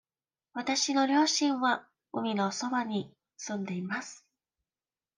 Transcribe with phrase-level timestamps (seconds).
[0.53, 4.25] わたしの両親は海のそばに住んでいます。